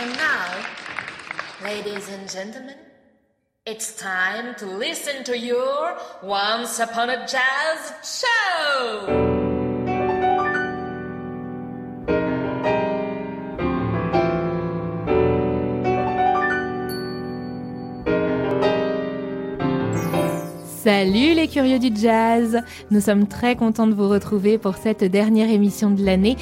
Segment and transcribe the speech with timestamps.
[0.00, 0.64] And now,
[1.64, 2.76] ladies and gentlemen,
[3.66, 9.38] it's time to listen to your Once Upon a Jazz show!
[20.88, 25.50] Salut les curieux du jazz Nous sommes très contents de vous retrouver pour cette dernière
[25.50, 26.36] émission de l'année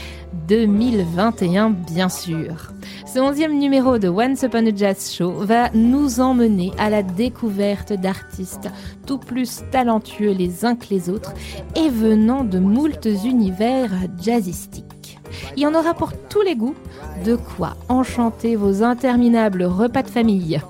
[0.46, 2.70] 2021 bien sûr.
[3.06, 7.92] Ce onzième numéro de Once Upon a Jazz Show va nous emmener à la découverte
[7.92, 8.68] d'artistes
[9.06, 11.32] tout plus talentueux les uns que les autres
[11.76, 15.18] et venant de moultes univers jazzistiques.
[15.56, 16.74] Il y en aura pour tous les goûts,
[17.24, 20.60] de quoi enchanter vos interminables repas de famille.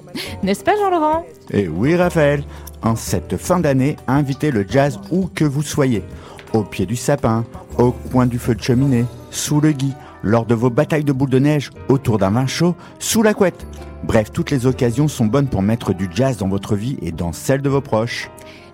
[0.43, 1.25] N'est-ce pas Jean-Laurent?
[1.51, 2.45] Eh oui Raphaël
[2.83, 6.05] en cette fin d'année, invitez le jazz où que vous soyez.
[6.53, 7.45] Au pied du sapin,
[7.79, 9.93] au coin du feu de cheminée, sous le gui,
[10.27, 13.67] lors de vos batailles de boules de neige, autour d'un vin chaud, sous la couette.
[14.03, 17.33] Bref, toutes les occasions sont bonnes pour mettre du jazz dans votre vie et dans
[17.33, 18.29] celle de vos proches.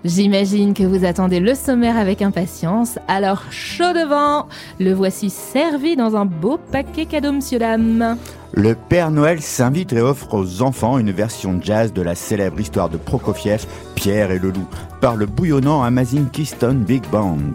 [0.05, 4.49] J'imagine que vous attendez le sommaire avec impatience, alors chaud devant
[4.81, 8.17] Le voici servi dans un beau paquet cadeau, monsieur dame
[8.55, 12.91] le Père Noël s'invite et offre aux enfants une version jazz de la célèbre histoire
[12.91, 14.69] de Prokofiev, Pierre et le loup,
[15.01, 17.55] par le bouillonnant Amazing Keystone Big Band.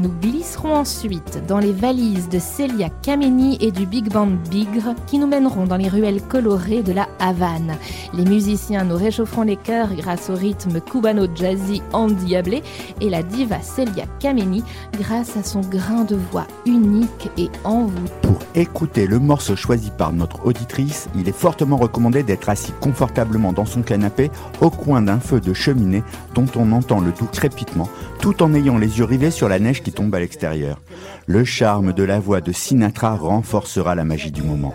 [0.00, 5.18] Nous glisserons ensuite dans les valises de Celia Kameni et du Big Band Bigre qui
[5.18, 7.74] nous mèneront dans les ruelles colorées de la Havane.
[8.14, 12.62] Les musiciens nous réchaufferont les cœurs grâce au rythme cubano-jazzy endiablé
[13.00, 14.62] et la diva Celia Kameni
[15.00, 17.98] grâce à son grain de voix unique et envoûtant.
[18.22, 23.52] Pour écouter le morceau choisi par notre auditrice, il est fortement recommandé d'être assis confortablement
[23.52, 26.04] dans son canapé au coin d'un feu de cheminée
[26.36, 27.88] dont on entend le doux crépitement
[28.20, 30.80] tout en ayant les yeux rivés sur la neige tombe à l'extérieur.
[31.26, 34.74] Le charme de la voix de Sinatra renforcera la magie du moment.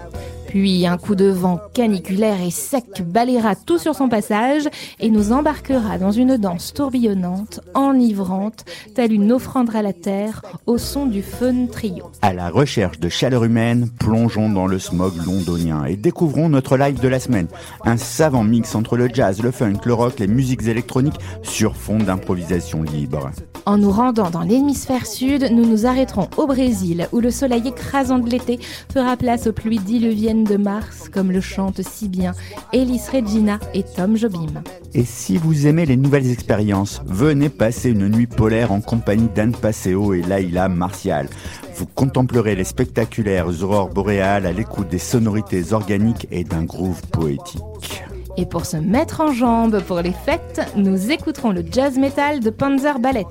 [0.54, 5.32] Puis un coup de vent caniculaire et sec balayera tout sur son passage et nous
[5.32, 8.64] embarquera dans une danse tourbillonnante, enivrante,
[8.94, 12.12] telle une offrande à la terre au son du fun trio.
[12.22, 17.00] À la recherche de chaleur humaine, plongeons dans le smog londonien et découvrons notre live
[17.00, 17.48] de la semaine.
[17.84, 21.98] Un savant mix entre le jazz, le funk, le rock, les musiques électroniques sur fond
[21.98, 23.32] d'improvisation libre.
[23.66, 28.20] En nous rendant dans l'hémisphère sud, nous nous arrêterons au Brésil où le soleil écrasant
[28.20, 28.60] de l'été
[28.94, 32.34] fera place aux pluies diluviennes de Mars, comme le chantent si bien
[32.72, 34.64] Elis Regina et Tom Jobim.
[34.94, 39.56] Et si vous aimez les nouvelles expériences, venez passer une nuit polaire en compagnie d'Anne
[39.56, 41.28] Passeo et Laïla Martial.
[41.76, 48.04] Vous contemplerez les spectaculaires aurores boréales à l'écoute des sonorités organiques et d'un groove poétique.
[48.38, 52.50] Et pour se mettre en jambe pour les fêtes, nous écouterons le jazz metal de
[52.50, 53.26] Panzer Ballet.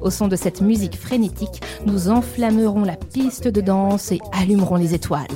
[0.00, 4.94] Au son de cette musique frénétique, nous enflammerons la piste de danse et allumerons les
[4.94, 5.26] étoiles.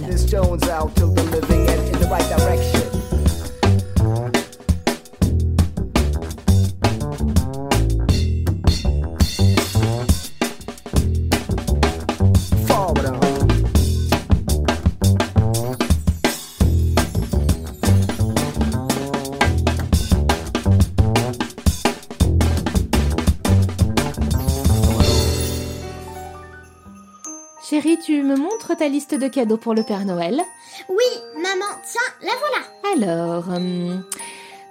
[28.12, 30.42] Tu me montres ta liste de cadeaux pour le Père Noël
[30.90, 33.08] Oui, maman, tiens, la voilà.
[33.08, 34.04] Alors, hum,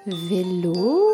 [0.06, 1.10] vélo,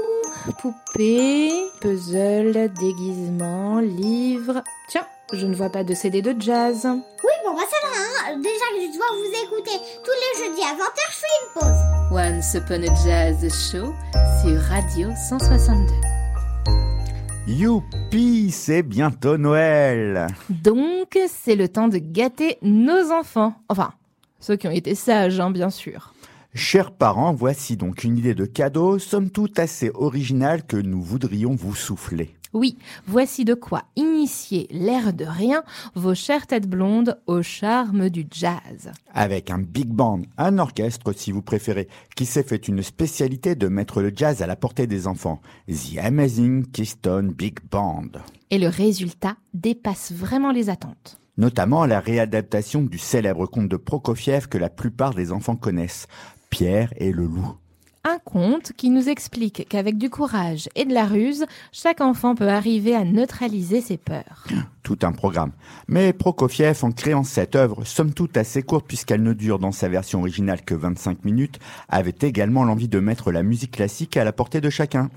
[0.59, 4.61] poupée, puzzle, déguisement, livre.
[4.89, 6.85] Tiens, je ne vois pas de CD de jazz.
[6.85, 8.37] Oui, bon, bah ça va, hein.
[8.39, 12.11] déjà que je dois vous écouter tous les jeudis à 20h, je fais une pause.
[12.11, 13.93] Once Upon a Jazz Show
[14.41, 16.16] sur Radio 162.
[17.47, 20.27] Youpi, c'est bientôt Noël.
[20.49, 23.53] Donc, c'est le temps de gâter nos enfants.
[23.69, 23.93] Enfin,
[24.41, 26.13] ceux qui ont été sages, hein, bien sûr.
[26.53, 31.55] Chers parents, voici donc une idée de cadeau, somme toute assez originale que nous voudrions
[31.55, 32.36] vous souffler.
[32.57, 32.75] Oui,
[33.05, 35.61] voici de quoi initier l'air de rien
[35.93, 38.91] vos chères têtes blondes au charme du jazz.
[39.13, 43.67] Avec un big band, un orchestre si vous préférez, qui s'est fait une spécialité de
[43.67, 45.39] mettre le jazz à la portée des enfants.
[45.67, 48.09] The Amazing Keystone Big Band.
[48.49, 54.47] Et le résultat dépasse vraiment les attentes notamment la réadaptation du célèbre conte de Prokofiev
[54.47, 56.07] que la plupart des enfants connaissent,
[56.49, 57.55] Pierre et le loup
[58.07, 62.47] un conte qui nous explique qu'avec du courage et de la ruse, chaque enfant peut
[62.47, 64.45] arriver à neutraliser ses peurs.
[64.83, 65.51] Tout un programme.
[65.89, 69.89] Mais Prokofiev, en créant cette œuvre, somme toute assez courte puisqu'elle ne dure dans sa
[69.89, 71.59] version originale que 25 minutes,
[71.89, 75.09] avait également l'envie de mettre la musique classique à la portée de chacun.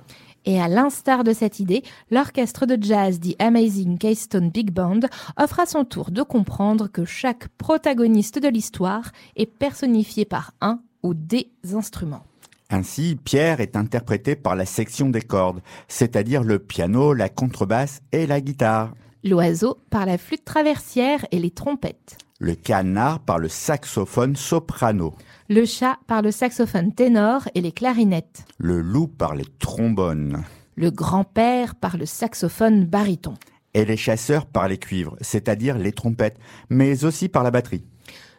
[0.45, 5.01] Et à l'instar de cette idée, l'orchestre de jazz The Amazing Keystone Big Band
[5.37, 10.81] offre à son tour de comprendre que chaque protagoniste de l'histoire est personnifié par un
[11.03, 12.25] ou des instruments.
[12.71, 18.29] Ainsi, Pierre est interprété par la section des cordes, c'est-à-dire le piano, la contrebasse et
[18.29, 18.95] la guitare.
[19.25, 22.17] L'oiseau par la flûte traversière et les trompettes.
[22.39, 25.15] Le canard par le saxophone soprano.
[25.49, 28.45] Le chat par le saxophone ténor et les clarinettes.
[28.57, 30.45] Le loup par les trombones.
[30.77, 33.35] Le grand-père par le saxophone baryton.
[33.75, 36.39] Et les chasseurs par les cuivres, c'est-à-dire les trompettes,
[36.71, 37.85] mais aussi par la batterie.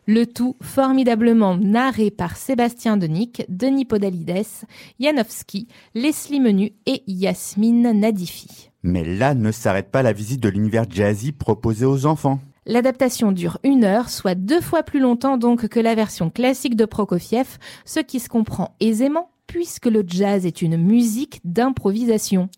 [0.07, 4.65] Le tout formidablement narré par Sébastien Denick, Denis Podalides,
[4.99, 8.71] Janowski, Leslie Menu et Yasmine Nadifi.
[8.81, 12.39] Mais là ne s'arrête pas la visite de l'univers jazzy proposé aux enfants.
[12.65, 16.85] L'adaptation dure une heure, soit deux fois plus longtemps donc que la version classique de
[16.85, 22.49] Prokofiev, ce qui se comprend aisément puisque le jazz est une musique d'improvisation.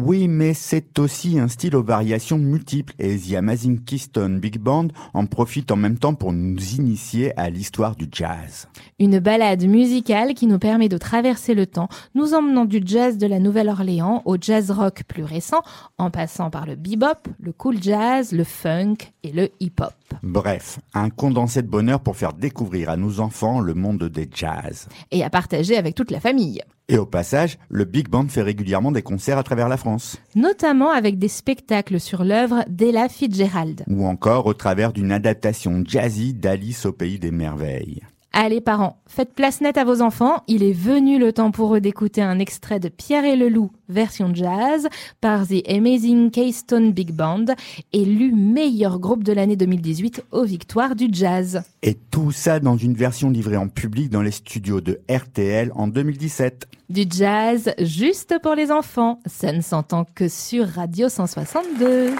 [0.00, 4.88] Oui, mais c'est aussi un style aux variations multiples et The Amazing Keystone Big Band
[5.12, 8.68] en profite en même temps pour nous initier à l'histoire du jazz.
[9.00, 13.26] Une balade musicale qui nous permet de traverser le temps, nous emmenant du jazz de
[13.26, 15.62] la Nouvelle-Orléans au jazz rock plus récent,
[15.98, 19.94] en passant par le bebop, le cool jazz, le funk et le hip-hop.
[20.22, 24.88] Bref, un condensé de bonheur pour faire découvrir à nos enfants le monde des jazz.
[25.10, 26.62] Et à partager avec toute la famille.
[26.90, 30.16] Et au passage, le Big Band fait régulièrement des concerts à travers la France.
[30.34, 33.84] Notamment avec des spectacles sur l'œuvre d'Ella Fitzgerald.
[33.88, 38.00] Ou encore au travers d'une adaptation jazzy d'Alice au pays des merveilles.
[38.32, 41.80] Allez parents, faites place nette à vos enfants, il est venu le temps pour eux
[41.80, 44.86] d'écouter un extrait de Pierre et le Loup, version jazz,
[45.20, 47.46] par The Amazing Keystone Big Band,
[47.92, 51.62] élu meilleur groupe de l'année 2018 aux victoires du jazz.
[51.82, 55.88] Et tout ça dans une version livrée en public dans les studios de RTL en
[55.88, 56.68] 2017.
[56.90, 62.12] Du jazz juste pour les enfants, ça ne s'entend que sur Radio 162.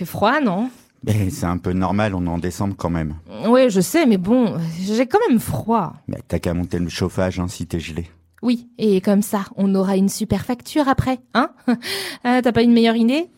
[0.00, 0.70] Fait froid, non
[1.30, 3.14] c'est un peu normal, on est en décembre quand même.
[3.46, 5.94] Oui, je sais, mais bon, j'ai quand même froid.
[6.08, 8.06] Mais t'as qu'à monter le chauffage hein, si t'es gelé.
[8.42, 11.50] Oui, et comme ça, on aura une super facture après, hein
[12.24, 13.28] Ah, T'as pas une meilleure idée?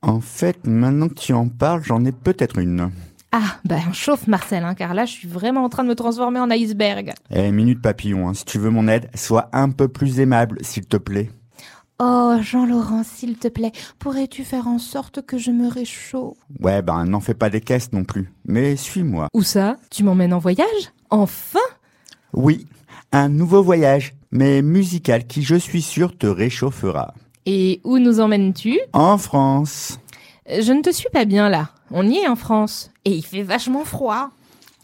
[0.00, 2.90] En fait, maintenant que tu en parles, j'en ai peut-être une.
[3.32, 6.40] Ah, ben chauffe Marcel, hein, car là, je suis vraiment en train de me transformer
[6.40, 7.12] en iceberg.
[7.30, 10.86] Eh, minute papillon, hein, si tu veux mon aide, sois un peu plus aimable, s'il
[10.86, 11.30] te plaît.
[12.00, 13.70] Oh, Jean-Laurent, s'il te plaît,
[14.00, 16.36] pourrais-tu faire en sorte que je me réchauffe?
[16.58, 18.32] Ouais, ben n'en fais pas des caisses non plus.
[18.44, 19.28] Mais suis-moi.
[19.32, 19.76] Où ça?
[19.90, 20.66] Tu m'emmènes en voyage?
[21.10, 21.60] Enfin?
[22.32, 22.66] Oui,
[23.12, 27.14] un nouveau voyage, mais musical qui, je suis sûr, te réchauffera.
[27.46, 28.80] Et où nous emmènes-tu?
[28.92, 30.00] En France.
[30.48, 31.70] Je ne te suis pas bien là.
[31.92, 32.90] On y est en France.
[33.04, 34.30] Et il fait vachement froid.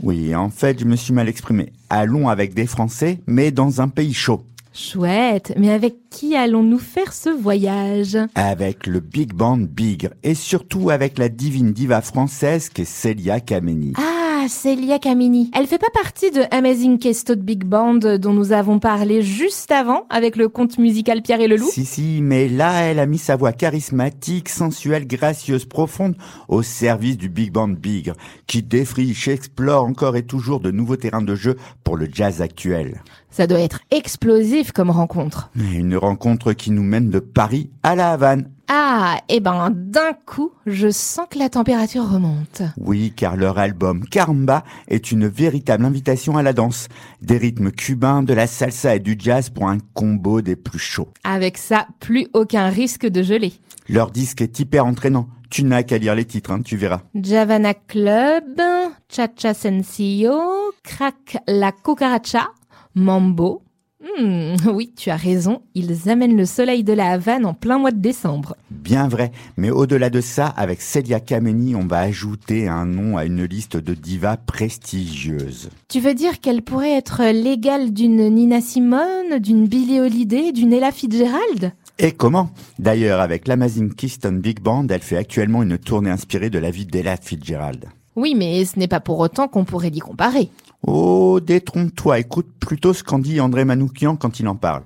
[0.00, 1.72] Oui, en fait, je me suis mal exprimé.
[1.90, 4.44] Allons avec des Français, mais dans un pays chaud.
[4.72, 8.16] Chouette, mais avec qui allons-nous faire ce voyage?
[8.36, 13.94] Avec le Big Band Bigre, et surtout avec la divine diva française qu'est Celia Kameni.
[13.96, 15.50] Ah, Célia Camini.
[15.54, 19.70] Elle fait pas partie de Amazing Kesto de Big Band dont nous avons parlé juste
[19.70, 21.68] avant avec le conte musical Pierre et le Loup?
[21.70, 26.16] Si, si, mais là, elle a mis sa voix charismatique, sensuelle, gracieuse, profonde
[26.48, 28.14] au service du Big Band Bigre,
[28.46, 33.02] qui défriche, explore encore et toujours de nouveaux terrains de jeu pour le jazz actuel.
[33.30, 35.50] Ça doit être explosif comme rencontre.
[35.54, 38.50] Une rencontre qui nous mène de Paris à la Havane.
[38.68, 42.62] Ah, et ben d'un coup, je sens que la température remonte.
[42.76, 46.88] Oui, car leur album Caramba est une véritable invitation à la danse.
[47.20, 51.08] Des rythmes cubains, de la salsa et du jazz pour un combo des plus chauds.
[51.24, 53.54] Avec ça, plus aucun risque de geler.
[53.88, 55.28] Leur disque est hyper entraînant.
[55.50, 57.00] Tu n'as qu'à lire les titres, hein, tu verras.
[57.20, 58.60] Javana Club,
[59.08, 60.40] Cha-Cha Sencillo,
[60.84, 62.50] Crack la Cucaracha,
[63.00, 63.62] Mambo.
[64.02, 67.90] Hmm, oui, tu as raison, ils amènent le soleil de la Havane en plein mois
[67.90, 68.56] de décembre.
[68.70, 73.24] Bien vrai, mais au-delà de ça, avec Celia Kameni, on va ajouter un nom à
[73.24, 75.70] une liste de divas prestigieuses.
[75.88, 80.92] Tu veux dire qu'elle pourrait être l'égale d'une Nina Simone, d'une Billie Holiday, d'une Ella
[80.92, 81.72] Fitzgerald?
[81.98, 82.50] Et comment?
[82.78, 86.86] D'ailleurs, avec l'Amazing Keystone Big Band, elle fait actuellement une tournée inspirée de la vie
[86.86, 87.86] d'Ella Fitzgerald.
[88.16, 90.50] Oui, mais ce n'est pas pour autant qu'on pourrait l'y comparer.
[90.86, 94.82] Oh, détrompe-toi, écoute plutôt ce qu'en dit André Manoukian quand il en parle.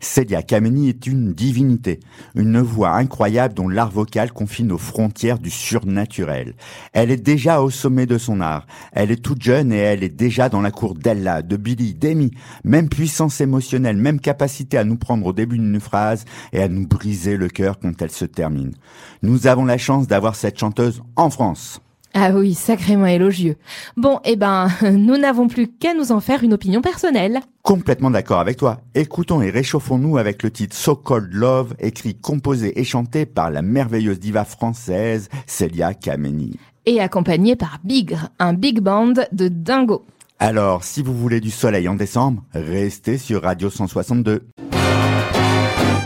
[0.00, 2.00] Celia Kameni est une divinité,
[2.34, 6.54] une voix incroyable dont l'art vocal confine aux frontières du surnaturel.
[6.92, 8.66] Elle est déjà au sommet de son art.
[8.92, 12.32] Elle est toute jeune et elle est déjà dans la cour d'Ella, de Billy, d'Amy.
[12.64, 16.86] Même puissance émotionnelle, même capacité à nous prendre au début d'une phrase et à nous
[16.86, 18.74] briser le cœur quand elle se termine.
[19.22, 21.80] Nous avons la chance d'avoir cette chanteuse en France.
[22.14, 23.56] Ah oui, sacrément élogieux.
[23.96, 27.40] Bon, eh ben, nous n'avons plus qu'à nous en faire une opinion personnelle.
[27.62, 28.80] Complètement d'accord avec toi.
[28.94, 33.62] Écoutons et réchauffons-nous avec le titre So Cold Love, écrit, composé et chanté par la
[33.62, 36.58] merveilleuse diva française Celia Kameni.
[36.86, 40.04] Et accompagné par Bigre, un big band de dingo.
[40.38, 44.46] Alors, si vous voulez du soleil en décembre, restez sur Radio 162.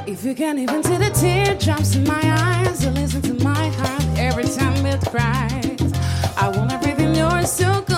[0.07, 4.03] If you can't even see the teardrops in my eyes, you listen to my heart
[4.19, 5.72] every time it cries.
[6.37, 7.92] I want everything yours, so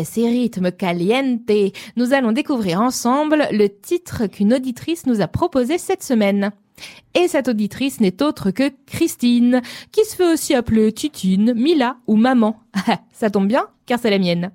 [0.00, 1.52] Après ces rythmes caliente,
[1.96, 6.52] nous allons découvrir ensemble le titre qu'une auditrice nous a proposé cette semaine.
[7.12, 9.60] Et cette auditrice n'est autre que Christine,
[9.92, 12.56] qui se fait aussi appeler Titine, Mila ou Maman.
[13.12, 14.52] Ça tombe bien, car c'est la mienne.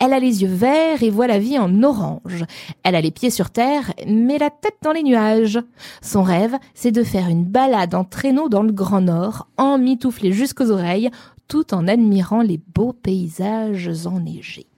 [0.00, 2.44] Elle a les yeux verts et voit la vie en orange.
[2.82, 5.60] Elle a les pieds sur terre, mais la tête dans les nuages.
[6.02, 10.72] Son rêve, c'est de faire une balade en traîneau dans le Grand Nord, emmitouflée jusqu'aux
[10.72, 11.10] oreilles,
[11.46, 14.69] tout en admirant les beaux paysages enneigés.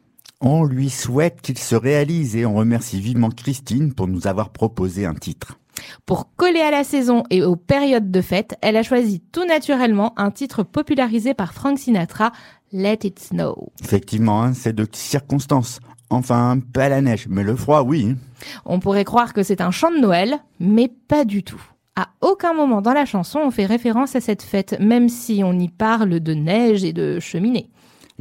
[0.45, 5.07] On lui souhaite qu'il se réalise et on remercie vivement Christine pour nous avoir proposé
[5.07, 5.61] un titre.
[6.05, 10.13] Pour coller à la saison et aux périodes de fête, elle a choisi tout naturellement
[10.17, 12.33] un titre popularisé par Frank Sinatra,
[12.73, 13.71] Let It Snow.
[13.85, 15.79] Effectivement, hein, c'est de circonstance.
[16.11, 18.17] Enfin, pas la neige, mais le froid, oui.
[18.65, 21.63] On pourrait croire que c'est un chant de Noël, mais pas du tout.
[21.95, 25.53] À aucun moment dans la chanson on fait référence à cette fête, même si on
[25.53, 27.71] y parle de neige et de cheminée.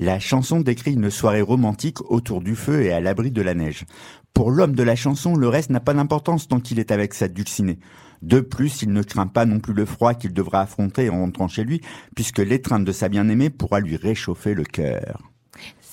[0.01, 3.85] La chanson décrit une soirée romantique autour du feu et à l'abri de la neige.
[4.33, 7.27] Pour l'homme de la chanson, le reste n'a pas d'importance tant qu'il est avec sa
[7.27, 7.77] dulcinée.
[8.23, 11.47] De plus, il ne craint pas non plus le froid qu'il devra affronter en rentrant
[11.47, 11.81] chez lui,
[12.15, 15.30] puisque l'étreinte de sa bien-aimée pourra lui réchauffer le cœur.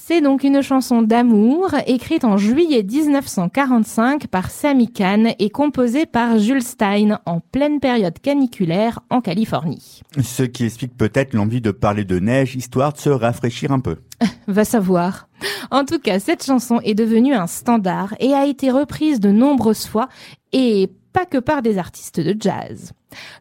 [0.09, 6.38] C'est donc une chanson d'amour écrite en juillet 1945 par Sammy Kahn et composée par
[6.38, 10.01] Jules Stein en pleine période caniculaire en Californie.
[10.23, 13.97] Ce qui explique peut-être l'envie de parler de neige histoire de se rafraîchir un peu.
[14.49, 15.29] Va savoir.
[15.71, 19.87] En tout cas, cette chanson est devenue un standard et a été reprise de nombreuses
[19.87, 20.09] fois
[20.55, 22.92] et pas que par des artistes de jazz.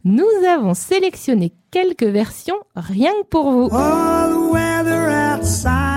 [0.03, 3.69] Nous avons sélectionné quelques versions rien que pour vous.
[3.69, 5.96] The weather outside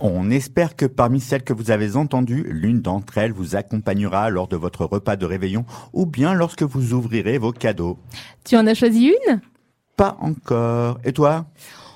[0.00, 4.46] On espère que parmi celles que vous avez entendues, l'une d'entre elles vous accompagnera lors
[4.46, 7.98] de votre repas de réveillon ou bien lorsque vous ouvrirez vos cadeaux.
[8.44, 9.40] Tu en as choisi une?
[9.96, 10.98] Pas encore.
[11.04, 11.46] Et toi?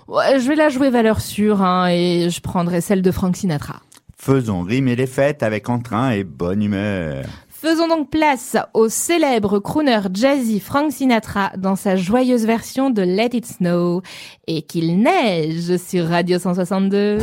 [0.08, 3.80] Ouais, Je vais la jouer valeur sûre hein, et je prendrai celle de Frank Sinatra.
[4.16, 7.24] Faisons rimer les fêtes avec entrain et bonne humeur.
[7.62, 13.36] Faisons donc place au célèbre crooner jazzy Frank Sinatra dans sa joyeuse version de Let
[13.36, 14.02] It Snow
[14.48, 17.18] et qu'il neige sur Radio 162.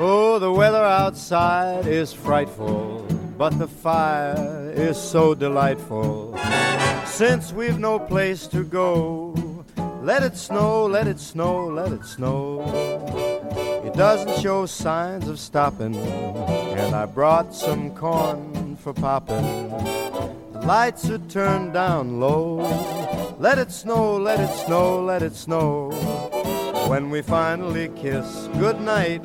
[0.00, 3.04] Oh, the weather outside is frightful,
[3.36, 6.32] but the fire is so delightful.
[7.06, 9.34] Since we've no place to go,
[10.06, 12.62] let it snow, let it snow, let it snow.
[13.84, 19.42] It doesn't show signs of stopping, and I brought some corn for popping.
[20.52, 22.58] The lights are turned down low.
[23.40, 25.90] Let it snow, let it snow, let it snow.
[26.86, 29.24] When we finally kiss goodnight,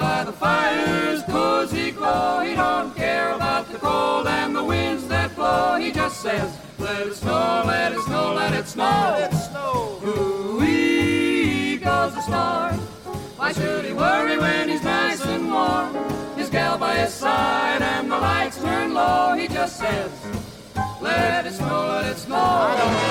[0.00, 2.40] By the fire's cozy glow.
[2.40, 5.76] He don't care about the cold and the winds that blow.
[5.76, 9.16] He just says, let it snow, let it snow, let it snow.
[9.18, 10.00] Let it snow.
[10.04, 12.72] Ooh-wee goes the star.
[13.36, 15.94] Why should he worry when he's nice and warm?
[16.36, 19.34] His gal by his side and the lights turn low.
[19.34, 20.10] He just says,
[21.00, 23.10] let it snow, let it snow.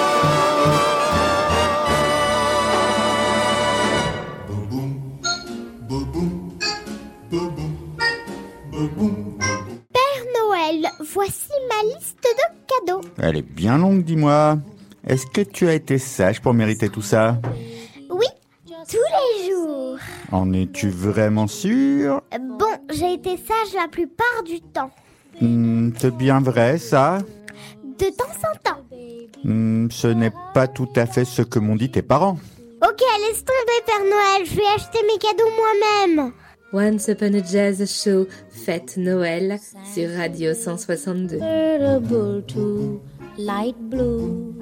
[8.87, 13.01] Père Noël, voici ma liste de cadeaux.
[13.21, 14.57] Elle est bien longue, dis-moi.
[15.07, 17.37] Est-ce que tu as été sage pour mériter tout ça?
[18.09, 18.25] Oui,
[18.89, 19.97] tous les jours.
[20.31, 22.21] En es-tu vraiment sûr?
[22.57, 24.89] Bon, j'ai été sage la plupart du temps.
[25.39, 27.19] Hmm, C'est bien vrai, ça?
[27.99, 28.81] De temps en temps.
[29.43, 32.37] Hmm, Ce n'est pas tout à fait ce que m'ont dit tes parents.
[32.83, 34.45] Ok, laisse tomber, Père Noël.
[34.45, 36.31] Je vais acheter mes cadeaux moi-même.
[36.73, 39.59] Once Upon a Jazz Show, fête Noël
[39.93, 41.37] sur Radio 162.
[41.37, 43.01] convertible to
[43.37, 44.55] light blue.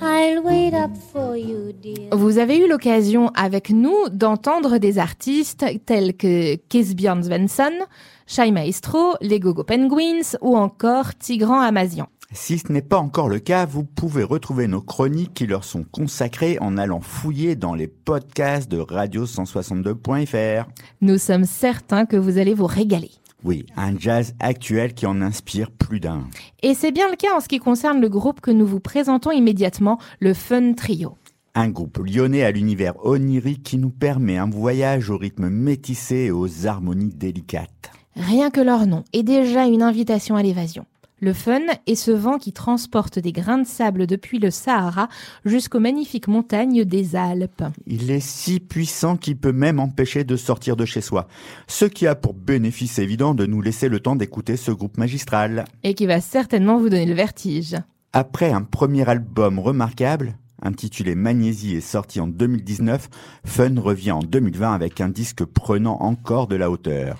[0.00, 2.08] I'll wait up for you, dear.
[2.10, 7.86] Vous avez eu l'occasion avec nous d'entendre des artistes tels que Kesbjörn Svensson,
[8.26, 12.08] Shai Maestro, les Gogo Penguins ou encore Tigran Amazian.
[12.34, 15.84] Si ce n'est pas encore le cas, vous pouvez retrouver nos chroniques qui leur sont
[15.84, 20.66] consacrées en allant fouiller dans les podcasts de radio162.fr.
[21.02, 23.10] Nous sommes certains que vous allez vous régaler.
[23.44, 26.26] Oui, un jazz actuel qui en inspire plus d'un.
[26.62, 29.30] Et c'est bien le cas en ce qui concerne le groupe que nous vous présentons
[29.30, 31.16] immédiatement, le Fun Trio.
[31.54, 36.30] Un groupe lyonnais à l'univers onirique qui nous permet un voyage au rythme métissé et
[36.30, 37.90] aux harmonies délicates.
[38.16, 40.86] Rien que leur nom est déjà une invitation à l'évasion.
[41.24, 45.08] Le fun est ce vent qui transporte des grains de sable depuis le Sahara
[45.44, 47.62] jusqu'aux magnifiques montagnes des Alpes.
[47.86, 51.28] Il est si puissant qu'il peut même empêcher de sortir de chez soi.
[51.68, 55.64] Ce qui a pour bénéfice évident de nous laisser le temps d'écouter ce groupe magistral.
[55.84, 57.76] Et qui va certainement vous donner le vertige.
[58.12, 63.08] Après un premier album remarquable, intitulé Magnésie et sorti en 2019,
[63.44, 67.16] Fun revient en 2020 avec un disque prenant encore de la hauteur.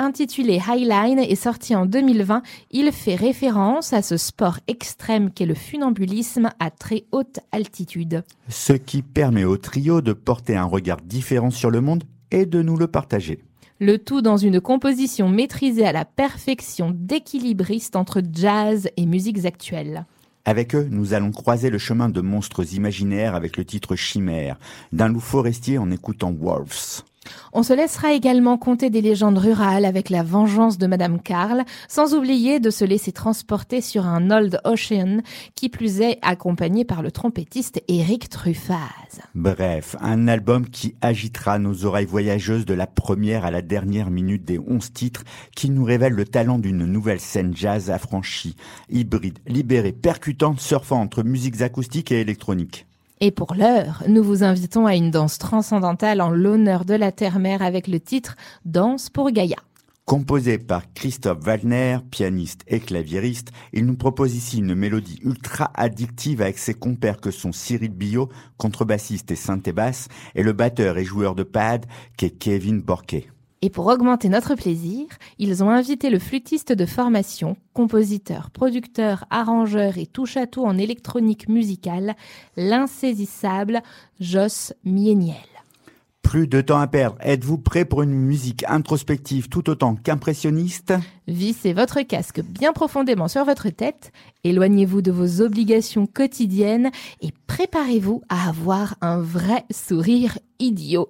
[0.00, 5.54] Intitulé Highline et sorti en 2020, il fait référence à ce sport extrême qu'est le
[5.54, 8.24] funambulisme à très haute altitude.
[8.48, 12.02] Ce qui permet au trio de porter un regard différent sur le monde
[12.32, 13.44] et de nous le partager.
[13.78, 20.06] Le tout dans une composition maîtrisée à la perfection d'équilibriste entre jazz et musiques actuelles.
[20.44, 24.58] Avec eux, nous allons croiser le chemin de monstres imaginaires avec le titre Chimère,
[24.92, 27.04] d'un loup forestier en écoutant Wolves.
[27.52, 32.14] On se laissera également compter des légendes rurales avec la vengeance de Madame Carl, sans
[32.14, 35.22] oublier de se laisser transporter sur un Old Ocean,
[35.54, 39.22] qui plus est accompagné par le trompettiste Eric Truffaz.
[39.34, 44.44] Bref, un album qui agitera nos oreilles voyageuses de la première à la dernière minute
[44.44, 48.56] des onze titres qui nous révèlent le talent d'une nouvelle scène jazz affranchie,
[48.90, 52.86] hybride, libérée, percutante, surfant entre musiques acoustiques et électroniques.
[53.26, 57.62] Et pour l'heure, nous vous invitons à une danse transcendantale en l'honneur de la terre-mère
[57.62, 59.56] avec le titre Danse pour Gaïa.
[60.04, 66.42] Composé par Christophe Wagner, pianiste et claviériste, il nous propose ici une mélodie ultra addictive
[66.42, 71.34] avec ses compères que sont Cyril Billot, contrebassiste et synthé-basse, et le batteur et joueur
[71.34, 71.86] de pad
[72.18, 73.28] qu'est Kevin Borquet.
[73.64, 75.06] Et pour augmenter notre plaisir,
[75.38, 82.14] ils ont invité le flûtiste de formation, compositeur, producteur, arrangeur et touche-à-tout en électronique musicale,
[82.58, 83.80] l'insaisissable
[84.20, 85.36] Joss Mieniel.
[86.20, 90.92] Plus de temps à perdre, êtes-vous prêt pour une musique introspective tout autant qu'impressionniste?
[91.26, 96.90] Vissez votre casque bien profondément sur votre tête, éloignez-vous de vos obligations quotidiennes
[97.22, 101.08] et préparez-vous à avoir un vrai sourire idiot.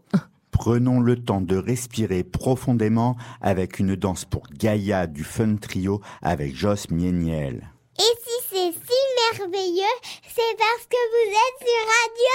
[0.54, 6.54] Prenons le temps de respirer profondément avec une danse pour Gaïa du Fun Trio avec
[6.54, 7.72] Joss Mieniel.
[7.98, 9.82] Et si c'est si merveilleux,
[10.28, 12.30] c'est parce que vous êtes sur Radio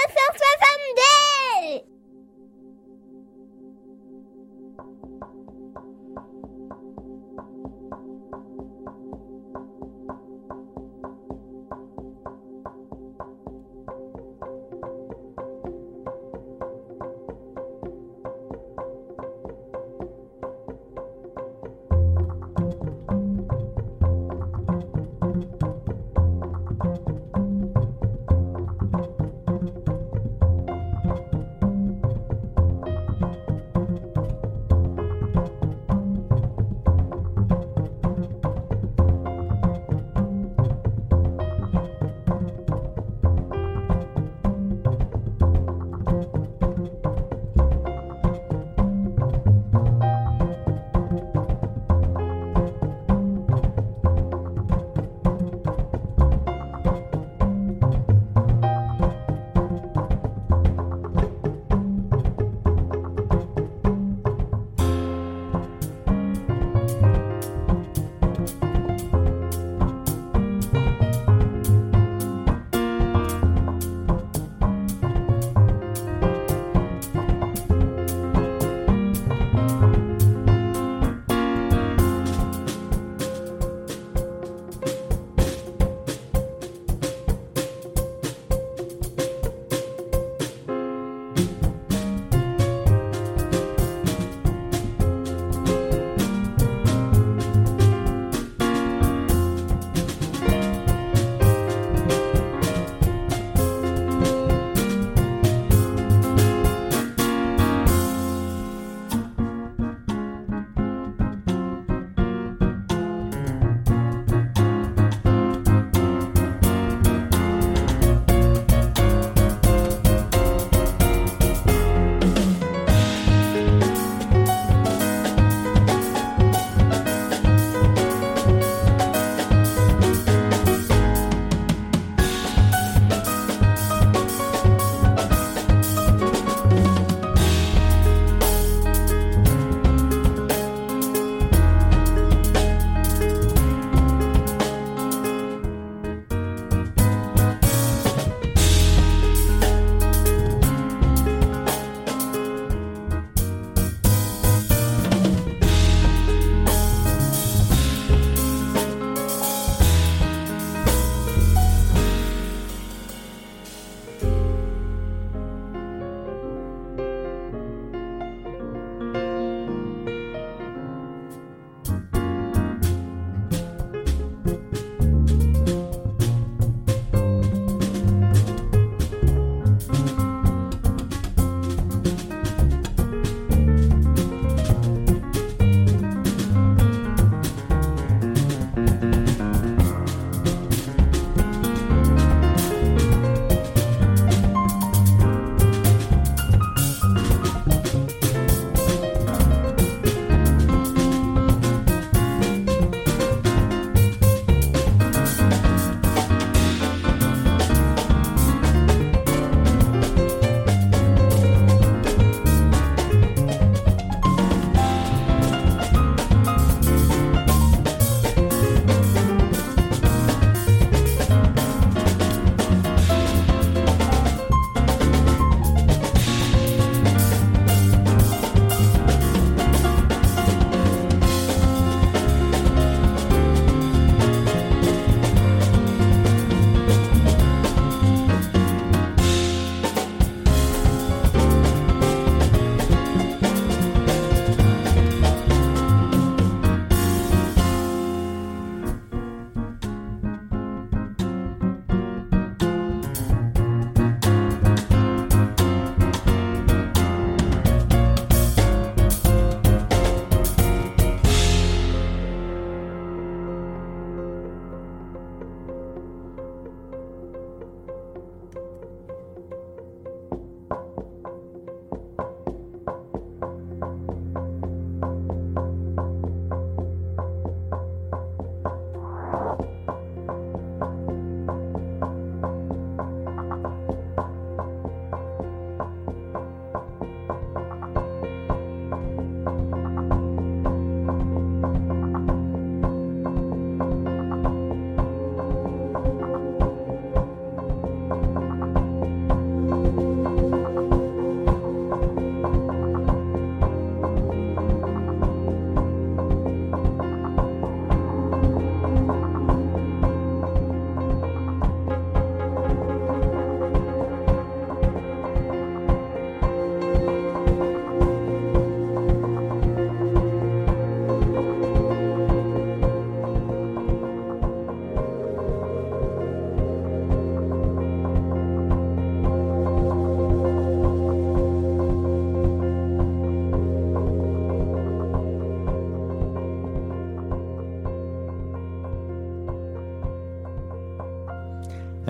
[1.86, 1.99] 162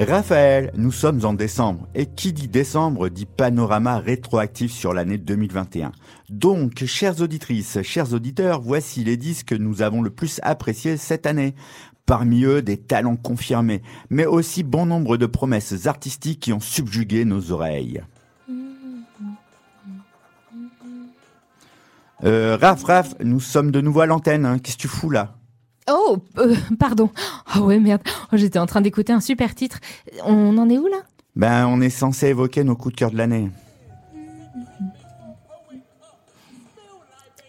[0.02, 5.92] Raphaël, nous sommes en décembre, et qui dit décembre dit panorama rétroactif sur l'année 2021.
[6.30, 11.26] Donc, chères auditrices, chers auditeurs, voici les disques que nous avons le plus appréciés cette
[11.26, 11.54] année.
[12.06, 17.26] Parmi eux, des talents confirmés, mais aussi bon nombre de promesses artistiques qui ont subjugué
[17.26, 18.00] nos oreilles.
[22.24, 24.58] Euh, Raph, nous sommes de nouveau à l'antenne, hein.
[24.58, 25.39] qu'est-ce que tu fous là?
[25.90, 27.11] Oh, euh, pardon.
[27.57, 28.03] Oh ouais, merde.
[28.33, 29.79] Oh, J'étais en train d'écouter un super titre.
[30.24, 30.98] On en est où là?
[31.37, 33.50] Ben, on est censé évoquer nos coups de cœur de l'année.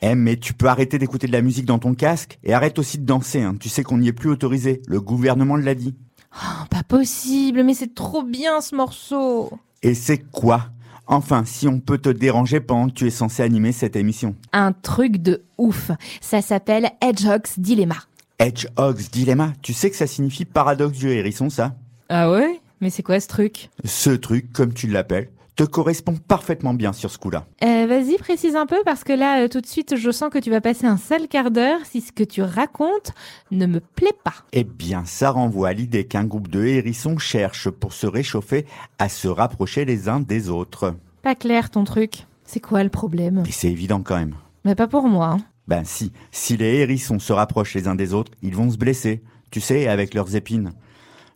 [0.04, 2.97] Eh, mais tu peux arrêter d'écouter de la musique dans ton casque et arrête aussi
[2.97, 3.41] de danser.
[3.41, 3.56] hein.
[3.60, 4.82] Tu sais qu'on n'y est plus autorisé.
[4.88, 5.95] Le gouvernement l'a dit.
[6.36, 9.51] Oh, Pas possible, mais c'est trop bien ce morceau.
[9.84, 10.69] Et c'est quoi?
[11.06, 14.36] Enfin, si on peut te déranger pendant que tu es censé animer cette émission.
[14.54, 15.91] Un truc de ouf.
[16.21, 17.95] Ça s'appelle Hedgehog's Dilemma.
[18.41, 21.75] Hedgehog's Dilemma, tu sais que ça signifie paradoxe du hérisson, ça?
[22.10, 22.60] Ah ouais?
[22.82, 23.69] Mais c'est quoi ce truc?
[23.86, 27.45] Ce truc, comme tu l'appelles, te correspond parfaitement bien sur ce coup-là.
[27.63, 30.39] Euh, Vas-y, précise un peu parce que là, euh, tout de suite, je sens que
[30.39, 33.11] tu vas passer un sale quart d'heure si ce que tu racontes
[33.51, 34.34] ne me plaît pas.
[34.53, 38.65] Eh bien, ça renvoie à l'idée qu'un groupe de hérissons cherche, pour se réchauffer,
[38.97, 40.95] à se rapprocher les uns des autres.
[41.22, 42.26] Pas clair ton truc.
[42.43, 43.43] C'est quoi le problème?
[43.47, 44.34] Et c'est évident quand même.
[44.65, 45.28] Mais pas pour moi.
[45.28, 45.38] hein.
[45.68, 49.22] Ben si, si les hérissons se rapprochent les uns des autres, ils vont se blesser,
[49.51, 50.72] tu sais, avec leurs épines.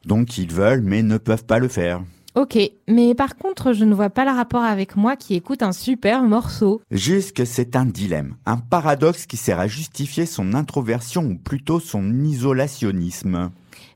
[0.05, 2.01] Donc ils veulent, mais ne peuvent pas le faire.
[2.36, 2.59] Ok,
[2.89, 6.21] mais par contre, je ne vois pas le rapport avec moi qui écoute un super
[6.23, 6.82] morceau.
[6.91, 11.80] Juste que c'est un dilemme, un paradoxe qui sert à justifier son introversion ou plutôt
[11.80, 13.51] son isolationnisme.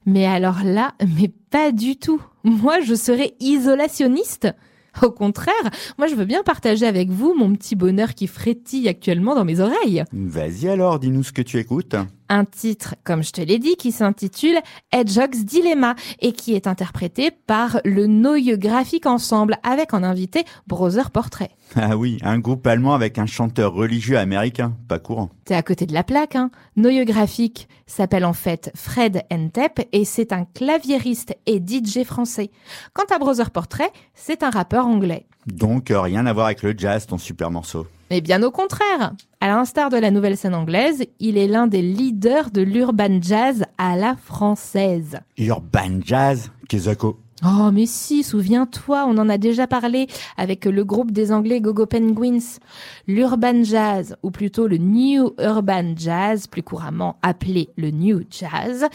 [0.05, 2.21] Mais alors là, mais pas du tout.
[2.45, 4.47] Moi, je serais isolationniste.
[5.03, 5.53] Au contraire,
[5.97, 9.59] moi je veux bien partager avec vous mon petit bonheur qui frétille actuellement dans mes
[9.59, 10.03] oreilles.
[10.11, 11.95] Vas-y alors, dis-nous ce que tu écoutes.
[12.31, 14.59] Un titre, comme je te l'ai dit, qui s'intitule
[14.91, 21.09] Hedgehog's Dilemma et qui est interprété par le Noyeux Graphique Ensemble avec en invité Brother
[21.11, 21.49] Portrait.
[21.75, 25.29] Ah oui, un groupe allemand avec un chanteur religieux américain, pas courant.
[25.45, 26.49] T'es à côté de la plaque, hein.
[26.75, 32.49] Noyeux Graphique s'appelle en fait Fred Entep et c'est un claviériste et DJ français.
[32.93, 35.27] Quant à Brother Portrait, c'est un rappeur anglais.
[35.45, 37.85] Donc euh, rien à voir avec le jazz, ton super morceau.
[38.09, 39.13] Mais bien au contraire.
[39.39, 43.65] À l'instar de la nouvelle scène anglaise, il est l'un des leaders de l'urban jazz
[43.77, 45.19] à la française.
[45.37, 47.17] Urban Jazz, Kezako.
[47.45, 51.85] Oh mais si, souviens-toi, on en a déjà parlé avec le groupe des Anglais Gogo
[51.85, 52.59] Penguins.
[53.07, 58.85] L'urban jazz, ou plutôt le new urban jazz, plus couramment appelé le new jazz.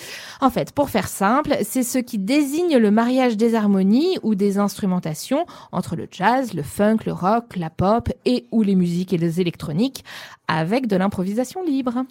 [0.43, 4.59] En fait, pour faire simple, c'est ce qui désigne le mariage des harmonies ou des
[4.59, 9.19] instrumentations entre le jazz, le funk, le rock, la pop et ou les musiques et
[9.19, 10.05] les électroniques
[10.49, 12.05] avec de l'improvisation libre.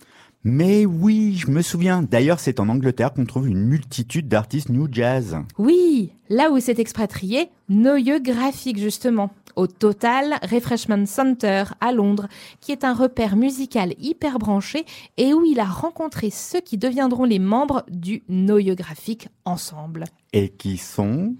[0.46, 2.04] Mais oui, je me souviens.
[2.04, 5.38] D'ailleurs, c'est en Angleterre qu'on trouve une multitude d'artistes new jazz.
[5.58, 12.28] Oui, là où s'est expatrié Noyeux Graphique justement, au Total Refreshment Center à Londres,
[12.60, 14.86] qui est un repère musical hyper branché
[15.16, 20.04] et où il a rencontré ceux qui deviendront les membres du Noyeux Graphique ensemble.
[20.34, 21.36] Et qui sont?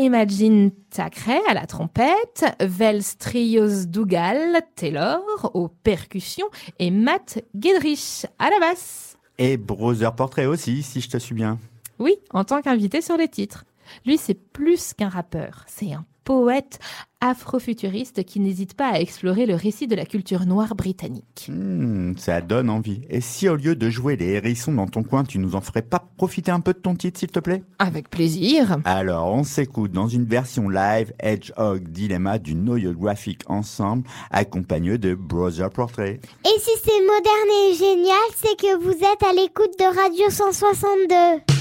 [0.00, 5.20] Imagine Thackeray à la trompette, Vels Trios Dougal Taylor
[5.54, 6.46] aux percussions
[6.78, 9.16] et Matt Gedrich à la basse.
[9.38, 11.58] Et Brother Portrait aussi, si je te suis bien.
[11.98, 13.64] Oui, en tant qu'invité sur les titres.
[14.06, 16.78] Lui, c'est plus qu'un rappeur, c'est un poète
[17.22, 21.48] afrofuturiste qui n'hésite pas à explorer le récit de la culture noire britannique.
[21.48, 23.00] Hmm, ça donne envie.
[23.08, 25.80] Et si au lieu de jouer les hérissons dans ton coin, tu nous en ferais
[25.80, 27.62] pas profiter un peu de ton titre, s'il te plaît?
[27.78, 28.76] Avec plaisir.
[28.84, 35.14] Alors, on s'écoute dans une version live Hedgehog Dilemma du Noyo Graphic Ensemble, accompagné de
[35.14, 36.20] Brother Portrait.
[36.44, 41.57] Et si c'est moderne et génial, c'est que vous êtes à l'écoute de Radio 162.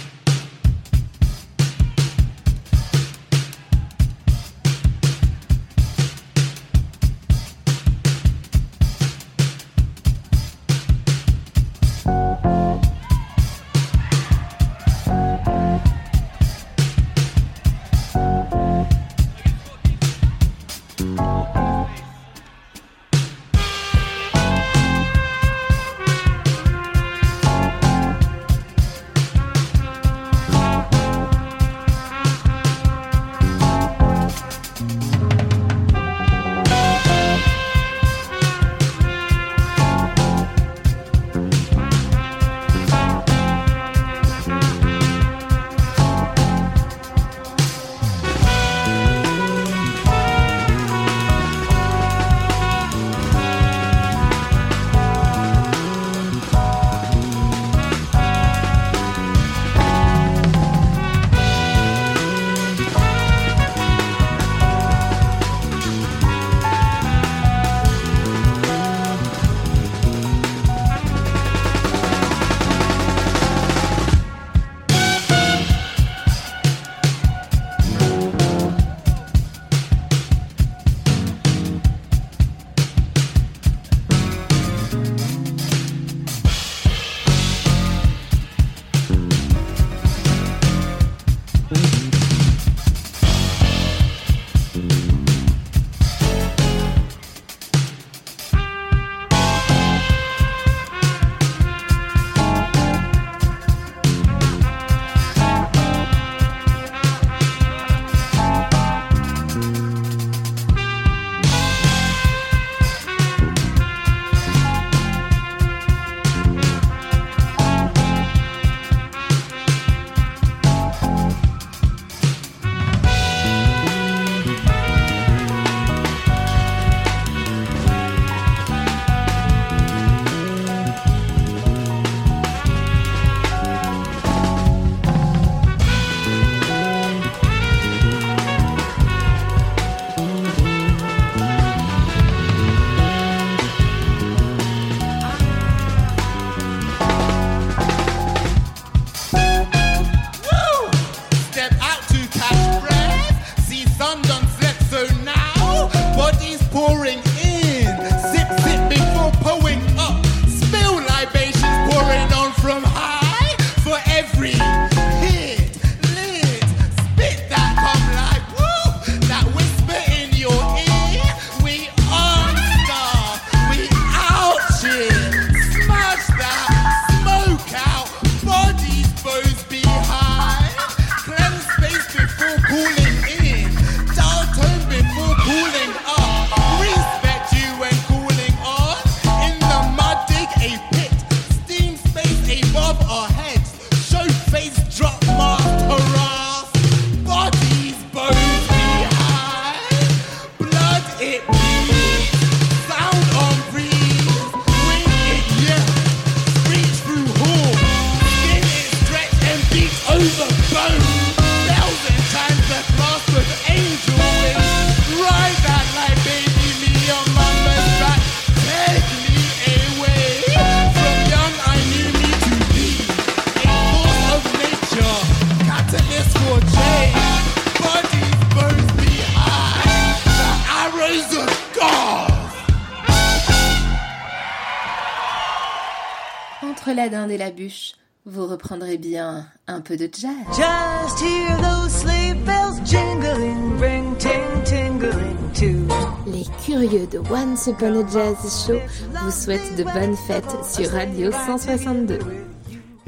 [238.98, 240.32] Reprendrez bien un peu de jazz.
[240.56, 245.88] Just hear those sleigh bells jingling, ring ting tingling too.
[246.26, 248.80] Les curieux de Once Upon a Jazz Show
[249.22, 252.20] vous souhaitent de bonnes fêtes sur Radio 162.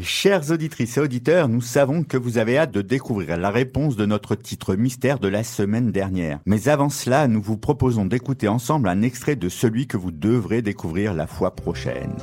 [0.01, 4.05] Chères auditrices et auditeurs, nous savons que vous avez hâte de découvrir la réponse de
[4.05, 6.39] notre titre mystère de la semaine dernière.
[6.45, 10.61] Mais avant cela, nous vous proposons d'écouter ensemble un extrait de celui que vous devrez
[10.61, 12.15] découvrir la fois prochaine.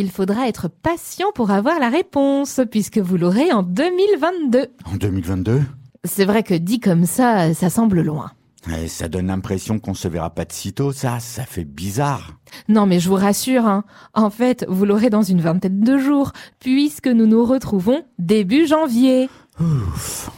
[0.00, 4.68] Il faudra être patient pour avoir la réponse, puisque vous l'aurez en 2022.
[4.84, 5.60] En 2022
[6.04, 8.30] C'est vrai que dit comme ça, ça semble loin.
[8.70, 12.34] Eh, Ça donne l'impression qu'on se verra pas de sitôt, ça, ça fait bizarre.
[12.68, 13.82] Non mais je vous rassure, hein.
[14.14, 16.30] en fait, vous l'aurez dans une vingtaine de jours,
[16.60, 19.28] puisque nous nous retrouvons début janvier.
[19.58, 20.30] Ouf.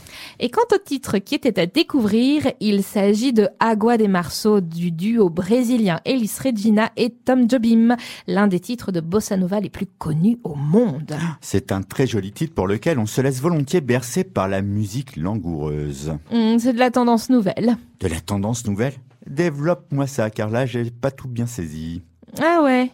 [0.42, 4.90] Et quant au titre qui était à découvrir, il s'agit de Agua de Março du
[4.90, 7.94] duo brésilien Elis Regina et Tom Jobim,
[8.26, 11.14] l'un des titres de bossa nova les plus connus au monde.
[11.42, 15.16] C'est un très joli titre pour lequel on se laisse volontiers bercer par la musique
[15.16, 16.14] langoureuse.
[16.32, 17.76] Hum, C'est de la tendance nouvelle.
[18.00, 18.94] De la tendance nouvelle?
[19.26, 22.00] Développe-moi ça, car là, j'ai pas tout bien saisi.
[22.42, 22.90] Ah ouais,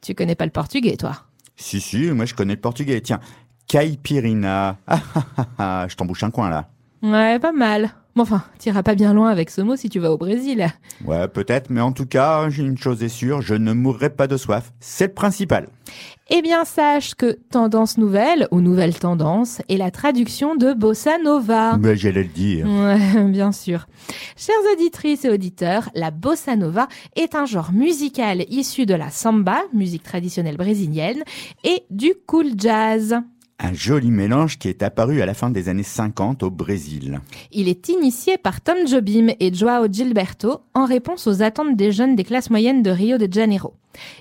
[0.00, 1.16] tu connais pas le portugais toi?
[1.56, 3.00] Si, si, moi je connais le portugais.
[3.00, 3.18] Tiens,
[3.66, 4.76] Caipirina.
[4.86, 6.68] Ah, ah, ah, ah, je t'embouche un coin là.
[7.02, 7.90] Ouais, pas mal.
[8.16, 10.68] Bon, enfin, t'iras pas bien loin avec ce mot si tu vas au Brésil.
[11.04, 14.36] Ouais, peut-être, mais en tout cas, une chose est sûre, je ne mourrai pas de
[14.36, 14.72] soif.
[14.78, 15.68] C'est le principal.
[16.30, 21.76] Eh bien, sache que tendance nouvelle ou nouvelle tendance est la traduction de bossa nova.
[21.76, 22.66] Mais j'allais le dire.
[22.66, 23.86] Ouais, bien sûr.
[24.36, 26.86] Chères auditrices et auditeurs, la bossa nova
[27.16, 31.24] est un genre musical issu de la samba, musique traditionnelle brésilienne,
[31.64, 33.16] et du cool jazz.
[33.58, 37.20] Un joli mélange qui est apparu à la fin des années 50 au Brésil.
[37.52, 42.16] Il est initié par Tom Jobim et Joao Gilberto en réponse aux attentes des jeunes
[42.16, 43.74] des classes moyennes de Rio de Janeiro.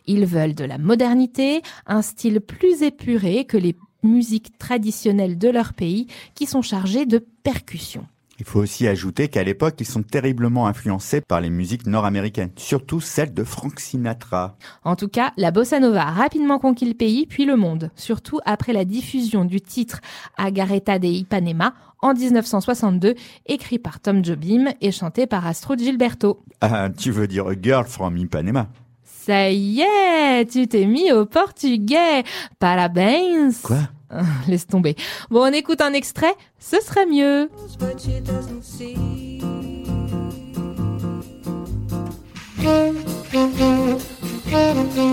[0.06, 5.74] Ils veulent de la modernité, un style plus épuré que les musiques traditionnelles de leur
[5.74, 8.06] pays qui sont chargées de percussions.
[8.40, 13.00] Il faut aussi ajouter qu'à l'époque, ils sont terriblement influencés par les musiques nord-américaines, surtout
[13.00, 14.58] celles de Frank Sinatra.
[14.84, 18.40] En tout cas, la bossa nova a rapidement conquis le pays puis le monde, surtout
[18.46, 20.02] après la diffusion du titre
[20.38, 23.16] Agareta de Ipanema en 1962,
[23.46, 26.44] écrit par Tom Jobim et chanté par Astro Gilberto.
[26.60, 28.68] Ah, tu veux dire A Girl from Ipanema?
[29.04, 32.24] Ça y est, tu t'es mis au portugais.
[32.60, 33.52] Parabéns.
[33.64, 33.78] Quoi?
[34.48, 34.96] Laisse tomber.
[35.30, 37.50] Bon, on écoute un extrait, ce serait mieux.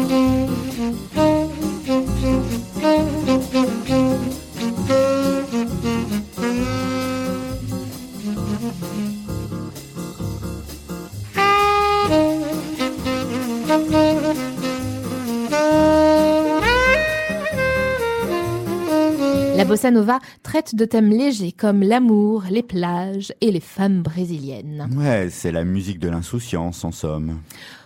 [19.70, 24.88] bossa nova traite de thèmes légers comme l'amour, les plages et les femmes brésiliennes.
[24.96, 27.38] Ouais, c'est la musique de l'insouciance en somme.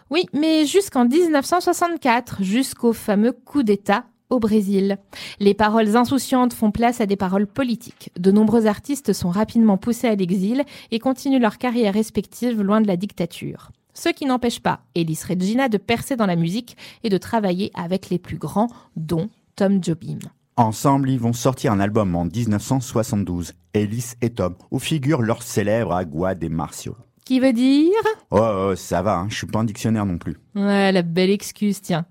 [0.08, 4.96] Oui, mais jusqu'en 1964, jusqu'au fameux coup d'État au Brésil.
[5.40, 8.10] Les paroles insouciantes font place à des paroles politiques.
[8.18, 12.86] De nombreux artistes sont rapidement poussés à l'exil et continuent leur carrière respective loin de
[12.86, 13.72] la dictature.
[13.92, 18.08] Ce qui n'empêche pas Elis Regina de percer dans la musique et de travailler avec
[18.08, 20.18] les plus grands, dont Tom Jobim.
[20.56, 25.92] Ensemble, ils vont sortir un album en 1972, Alice et Tom, où figure leur célèbre
[25.92, 26.96] Agua des Martiaux.
[27.24, 27.90] Qui veut dire?
[28.30, 30.36] Oh, oh, ça va, hein, je suis pas un dictionnaire non plus.
[30.54, 32.06] Ouais, la belle excuse, tiens.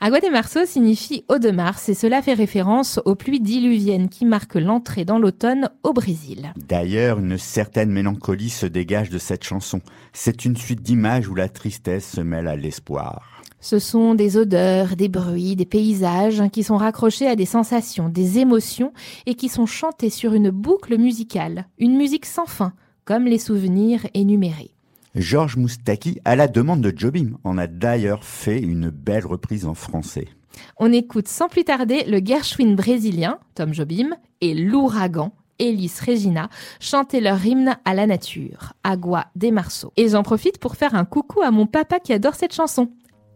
[0.00, 4.26] Agua de Março signifie eau de mars et cela fait référence aux pluies diluviennes qui
[4.26, 6.52] marquent l'entrée dans l'automne au Brésil.
[6.68, 9.80] D'ailleurs, une certaine mélancolie se dégage de cette chanson.
[10.12, 13.37] C'est une suite d'images où la tristesse se mêle à l'espoir.
[13.60, 18.38] Ce sont des odeurs, des bruits, des paysages qui sont raccrochés à des sensations, des
[18.38, 18.92] émotions
[19.26, 22.72] et qui sont chantés sur une boucle musicale, une musique sans fin,
[23.04, 24.70] comme les souvenirs énumérés.
[25.16, 29.74] Georges Moustaki, à la demande de Jobim, en a d'ailleurs fait une belle reprise en
[29.74, 30.28] français.
[30.76, 36.48] On écoute sans plus tarder le Gershwin brésilien, Tom Jobim, et l'ouragan, Elis Regina,
[36.78, 39.92] chanter leur hymne à la nature, Agua des Marceaux.
[39.96, 42.88] Et j'en profite pour faire un coucou à mon papa qui adore cette chanson.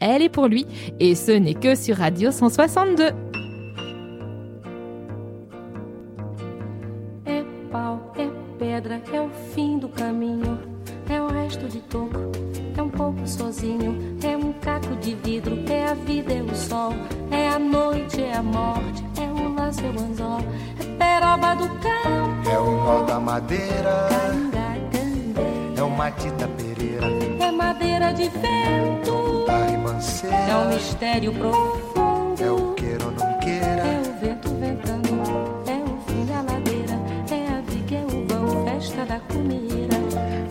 [0.04, 0.66] Elle est pour lui,
[0.98, 3.12] et ce n'est que sur Radio 162.
[7.24, 8.28] É pau, é
[8.58, 10.58] pedra, é o fim do caminho.
[11.08, 12.32] É o resto de toco,
[12.76, 13.96] é um pouco sozinho.
[14.24, 16.92] É um caco de vidro, é a vida, é o sol.
[17.30, 20.40] É a noite, é a morte, é o lance, é o anzol.
[20.80, 24.08] É peroba do campo, É o nó da madeira,
[25.76, 27.06] é o Matita Pereira,
[27.72, 29.46] é madeira de vento.
[30.48, 32.42] É um mistério profundo.
[32.42, 35.08] é o queira ou não queira, É o vento ventando,
[35.66, 36.98] é o fim da ladeira,
[37.30, 39.96] é a viga, é o vão, festa da comida.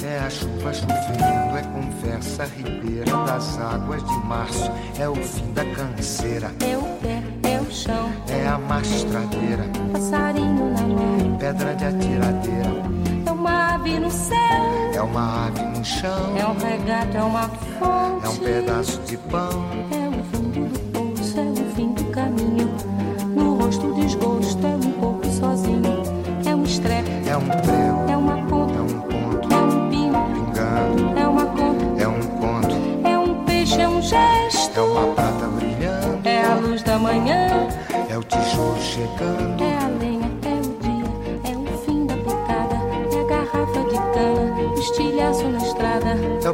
[0.03, 3.05] é a chuva chovendo, é conversa ribeira.
[3.25, 8.11] Das águas de março, é o fim da canseira, É o pé, é o chão,
[8.29, 12.69] é a mastradeira, passarinho na mão, pedra de atiradeira,
[13.81, 14.37] ave no céu,
[14.93, 19.17] é uma ave no chão, é um regato, é uma fonte, é um pedaço de
[19.17, 22.69] pão, é o fundo do poço, é o fim do caminho.
[23.35, 26.03] No rosto o desgosto, é um pouco sozinho,
[26.45, 30.25] é um estrepe, é um prego, é uma ponta, é um ponto, é um pino,
[30.31, 35.15] pingando, é uma conta, é um conto, é um peixe, é um gesto, é uma
[35.15, 37.67] prata brilhando, é a luz da manhã.
[38.09, 39.70] é o tijolo chegando, É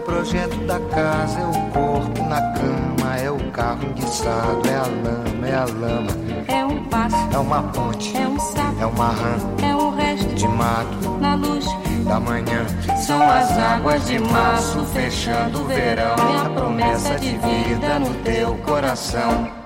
[0.08, 5.47] projeto da casa, é o corpo na cama, é o carro enguiçado, é a lama,
[5.47, 6.08] é a lama,
[6.47, 10.34] É um passo, é uma ponte, é um sapo, é uma rã é um resto
[10.34, 11.66] de mato na luz.
[12.05, 12.66] da manhã.
[13.05, 18.55] São as águas de março fechando o verão, é a promessa de vida no teu
[18.60, 19.57] coração.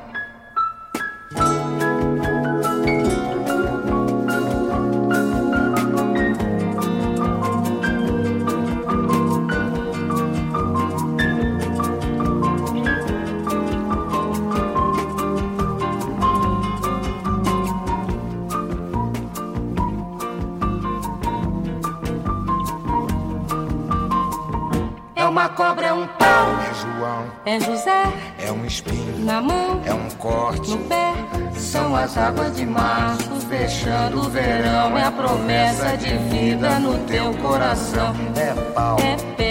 [27.45, 28.03] É José.
[28.39, 31.13] É um espinho, na mão, é um corte, no pé.
[31.55, 37.33] São as águas de março fechando o verão, é a promessa de vida no teu
[37.35, 38.13] coração.
[38.35, 39.50] é pau, É pedra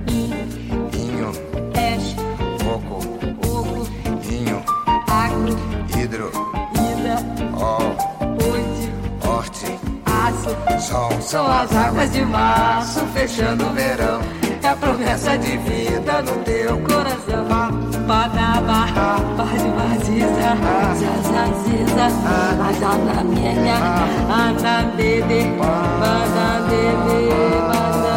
[10.41, 10.55] aço.
[10.79, 14.21] sol, São as águas de março fechando o verão.
[14.63, 17.45] É a promessa de vida no teu coração.
[18.07, 18.87] Badaba,
[19.37, 20.57] bade baziza,
[20.99, 22.05] zazaziza,
[22.69, 23.77] azana minha,
[24.29, 27.21] anandede, banandede,
[27.59, 28.10] banandede,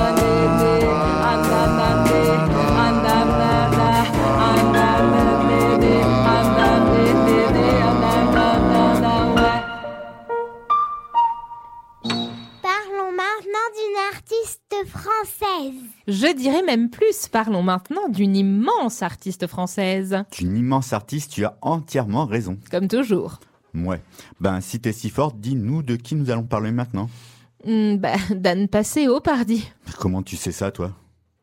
[15.25, 15.75] française.
[16.07, 20.25] Je dirais même plus, parlons maintenant d'une immense artiste française.
[20.37, 22.59] D'une immense artiste, tu as entièrement raison.
[22.71, 23.41] Comme toujours.
[23.75, 24.01] Ouais.
[24.41, 27.09] Ben, si t'es si forte, dis-nous de qui nous allons parler maintenant.
[27.67, 29.67] Hmm, bah, Dan Passeo, pardi.
[29.99, 30.93] Comment tu sais ça, toi?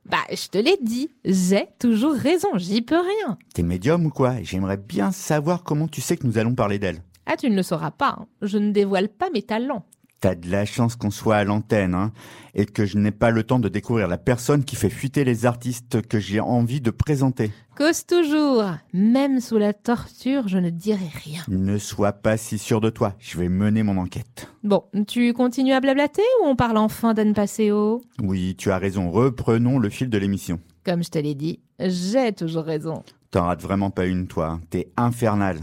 [0.05, 3.37] Bah, je te l'ai dit, j'ai toujours raison, j'y peux rien.
[3.53, 4.41] T'es médium ou quoi?
[4.41, 7.03] J'aimerais bien savoir comment tu sais que nous allons parler d'elle.
[7.27, 8.27] Ah, tu ne le sauras pas, hein.
[8.41, 9.85] je ne dévoile pas mes talents.
[10.21, 12.11] T'as de la chance qu'on soit à l'antenne, hein,
[12.53, 15.47] et que je n'ai pas le temps de découvrir la personne qui fait fuiter les
[15.47, 17.51] artistes que j'ai envie de présenter.
[17.75, 18.65] Cause toujours.
[18.93, 21.41] Même sous la torture, je ne dirai rien.
[21.47, 24.47] Ne sois pas si sûr de toi, je vais mener mon enquête.
[24.63, 28.03] Bon, tu continues à blablater ou on parle enfin d'Anne Passeo?
[28.21, 30.59] Oui, tu as raison, reprenons le fil de l'émission.
[30.85, 33.01] Comme je te l'ai dit, j'ai toujours raison.
[33.31, 34.61] T'en rates vraiment pas une, toi, hein.
[34.69, 35.57] t'es infernal.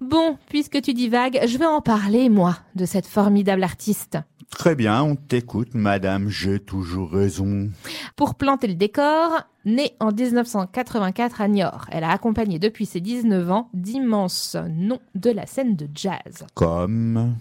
[0.00, 4.18] Bon, puisque tu divagues, je vais en parler, moi, de cette formidable artiste.
[4.50, 7.70] Très bien, on t'écoute, madame, j'ai toujours raison.
[8.16, 13.50] Pour planter le décor, née en 1984 à Niort, elle a accompagné depuis ses 19
[13.50, 16.46] ans d'immenses noms de la scène de jazz.
[16.54, 17.34] Comme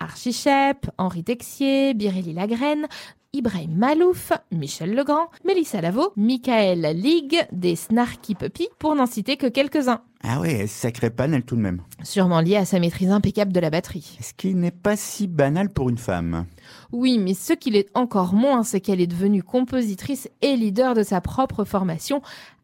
[0.00, 2.86] Archie Shepp, Henri Texier, Biréli Lagrène,
[3.32, 9.46] Ibrahim Malouf, Michel Legrand, Mélissa Lavo, Michael Ligue, des Snarky Puppy, pour n'en citer que
[9.46, 10.02] quelques-uns.
[10.24, 11.82] Ah ouais, sacré panel tout de même.
[12.04, 14.18] Sûrement lié à sa maîtrise impeccable de la batterie.
[14.20, 16.46] Ce qui n'est pas si banal pour une femme?
[16.92, 21.02] Oui, mais ce qu'il est encore moins, c'est qu'elle est devenue compositrice et leader de
[21.02, 22.22] sa propre formation,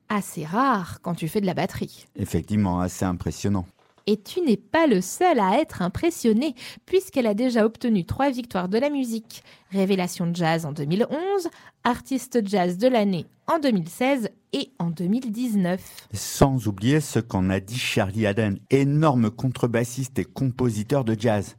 [0.09, 2.07] assez rare quand tu fais de la batterie.
[2.15, 3.67] Effectivement, assez impressionnant.
[4.11, 6.55] Et tu n'es pas le seul à être impressionné,
[6.87, 9.43] puisqu'elle a déjà obtenu trois victoires de la musique.
[9.71, 11.49] Révélation jazz en 2011,
[11.85, 16.09] artiste jazz de l'année en 2016 et en 2019.
[16.15, 21.59] Sans oublier ce qu'en a dit Charlie Haden, énorme contrebassiste et compositeur de jazz.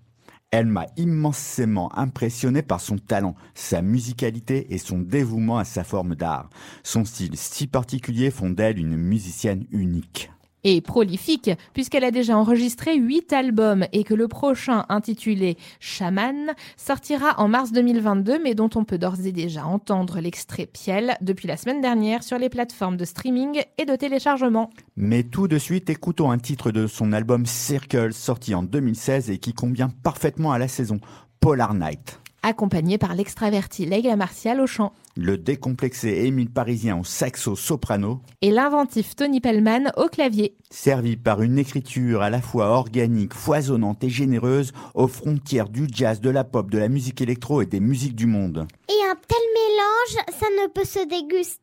[0.50, 6.16] Elle m'a immensément impressionné par son talent, sa musicalité et son dévouement à sa forme
[6.16, 6.50] d'art.
[6.82, 10.32] Son style si particulier font d'elle une musicienne unique.
[10.64, 17.39] Et prolifique, puisqu'elle a déjà enregistré huit albums et que le prochain, intitulé Shaman, sortira
[17.39, 21.57] en mars 2022, mais dont on peut d'ores et déjà entendre l'extrait Piel depuis la
[21.57, 24.70] semaine dernière sur les plateformes de streaming et de téléchargement.
[24.97, 29.38] Mais tout de suite, écoutons un titre de son album Circle, sorti en 2016 et
[29.38, 30.99] qui convient parfaitement à la saison,
[31.39, 32.20] Polar Night.
[32.42, 38.52] Accompagné par l'extraverti Leila Martial au chant Le décomplexé Émile Parisien au saxo soprano et
[38.52, 40.56] l'inventif Tony Pellman au clavier.
[40.72, 46.22] servi par une écriture à la fois organique, foisonnante et généreuse aux frontières du jazz,
[46.22, 48.68] de la pop, de la musique électro et des musiques du monde.
[48.88, 51.60] Et un tel mélange, ça ne peut se déguster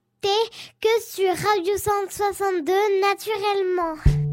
[0.81, 4.26] que sur Radio 162 naturellement.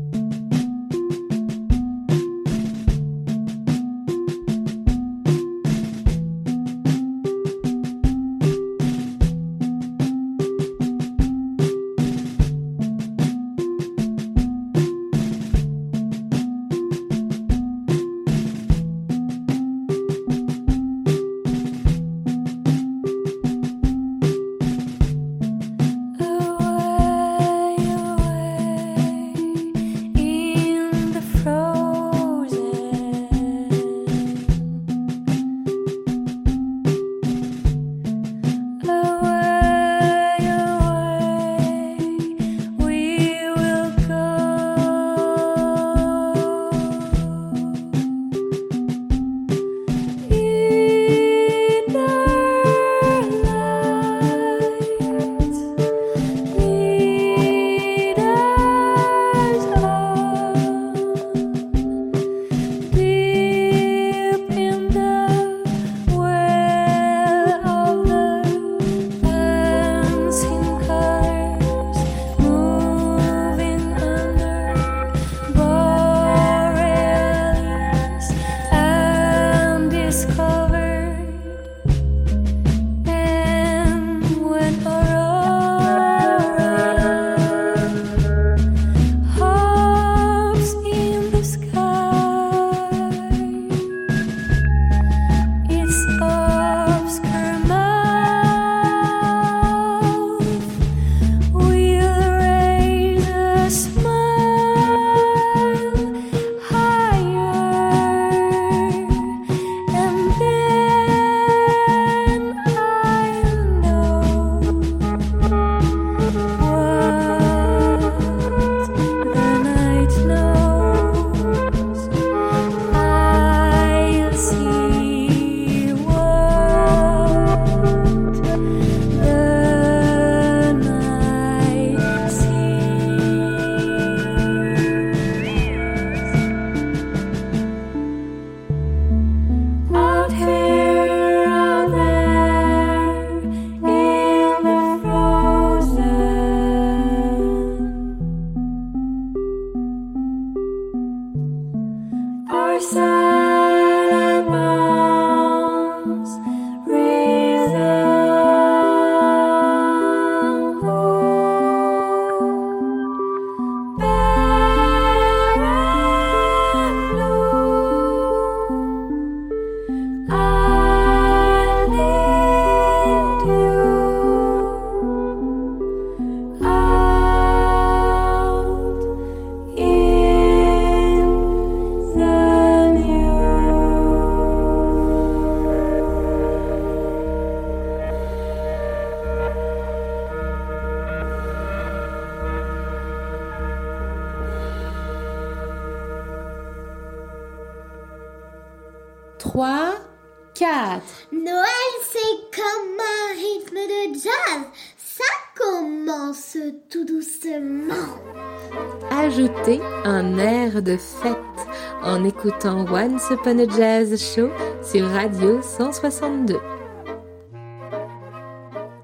[213.04, 214.50] Once Upon a Jazz Show
[214.82, 216.58] sur Radio 162.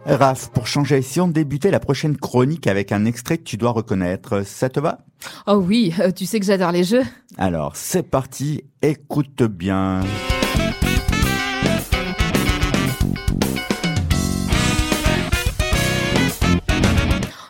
[0.06, 3.72] Raph, pour changer, si on débutait la prochaine chronique avec un extrait que tu dois
[3.72, 5.00] reconnaître, ça te va?
[5.48, 7.04] Oh oui, euh, tu sais que j'adore les jeux.
[7.38, 10.00] Alors, c'est parti, écoute bien.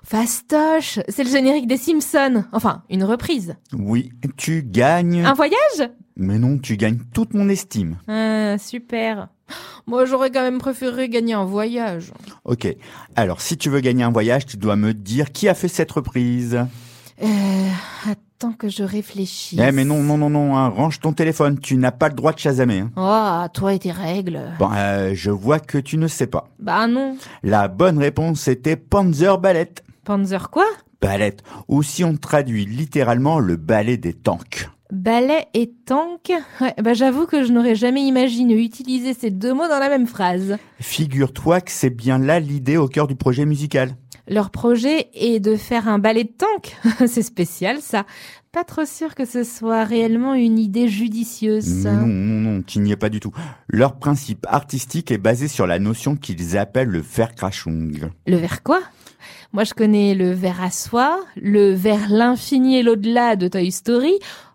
[0.03, 2.43] Fastoche, c'est le générique des Simpsons.
[2.51, 3.55] Enfin, une reprise.
[3.73, 5.23] Oui, tu gagnes...
[5.23, 5.91] Un voyage?
[6.21, 7.97] Mais non, tu gagnes toute mon estime.
[8.07, 9.29] Ah, super.
[9.87, 12.11] Moi, j'aurais quand même préféré gagner un voyage.
[12.43, 12.67] Ok,
[13.15, 15.91] alors si tu veux gagner un voyage, tu dois me dire qui a fait cette
[15.91, 16.59] reprise.
[17.23, 17.69] Euh,
[18.05, 19.59] attends que je réfléchisse.
[19.65, 22.33] Eh mais non, non, non, non, hein, range ton téléphone, tu n'as pas le droit
[22.33, 22.79] de chasamer.
[22.79, 22.91] hein.
[22.97, 24.41] Oh, toi et tes règles.
[24.59, 26.49] Bon, euh, je vois que tu ne sais pas.
[26.59, 27.17] Bah non.
[27.43, 29.71] La bonne réponse était Panzer Ballet.
[30.03, 30.65] Panzer quoi?
[31.01, 31.37] Ballet,
[31.69, 34.69] ou si on traduit littéralement le ballet des tanks.
[34.91, 36.31] Ballet et tank
[36.61, 40.07] Ouais, bah j'avoue que je n'aurais jamais imaginé utiliser ces deux mots dans la même
[40.07, 40.57] phrase.
[40.79, 43.95] Figure-toi que c'est bien là l'idée au cœur du projet musical.
[44.27, 46.75] Leur projet est de faire un ballet de tank.
[47.07, 48.05] C'est spécial ça.
[48.51, 51.85] Pas trop sûr que ce soit réellement une idée judicieuse.
[51.85, 53.31] Non, non, non, tu n'y es pas du tout.
[53.67, 58.09] Leur principe artistique est basé sur la notion qu'ils appellent le Verkrachung.
[58.25, 58.81] Le vers quoi?
[59.51, 64.13] Moi je connais le vers à soie, le vers l'infini et l'au-delà de Toy Story,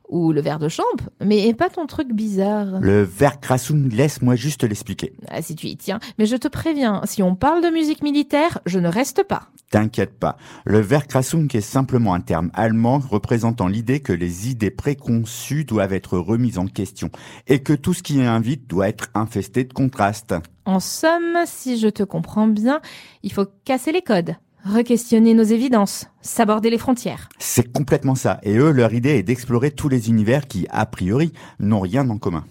[0.09, 0.83] ou le vers de champ,
[1.21, 2.81] mais pas ton truc bizarre.
[2.81, 5.13] Le Verkrachung, laisse-moi juste l'expliquer.
[5.29, 5.99] Ah, si tu y tiens.
[6.19, 9.49] Mais je te préviens, si on parle de musique militaire, je ne reste pas.
[9.71, 10.37] T'inquiète pas.
[10.65, 16.19] Le Verkrachung est simplement un terme allemand représentant l'idée que les idées préconçues doivent être
[16.19, 17.11] remises en question
[17.47, 20.35] et que tout ce qui invite doit être infesté de contrastes.
[20.67, 22.81] En somme, si je te comprends bien,
[23.23, 27.29] il faut casser les codes, re-questionner nos évidences, s'aborder les frontières.
[27.39, 28.41] C'est complètement ça.
[28.43, 32.19] Et eux, leur idée est d'explorer tous les univers qui, a priori, n'ont rien en
[32.19, 32.45] commun.